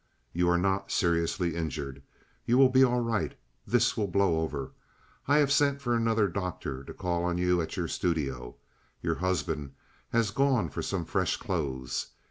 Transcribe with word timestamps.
You 0.33 0.49
are 0.49 0.57
not 0.57 0.89
seriously 0.91 1.53
injured. 1.55 2.01
You 2.43 2.57
will 2.57 2.69
be 2.69 2.83
all 2.83 3.01
right. 3.01 3.37
This 3.67 3.95
will 3.95 4.07
blow 4.07 4.39
over. 4.39 4.71
I 5.27 5.37
have 5.37 5.51
sent 5.51 5.79
for 5.79 5.93
another 5.95 6.27
doctor 6.27 6.83
to 6.85 6.93
call 6.95 7.23
on 7.23 7.37
you 7.37 7.61
at 7.61 7.77
your 7.77 7.87
studio. 7.87 8.55
Your 9.03 9.13
husband 9.21 9.73
has 10.09 10.31
gone 10.31 10.69
for 10.69 10.81
some 10.81 11.05
fresh 11.05 11.37
clothes. 11.37 12.07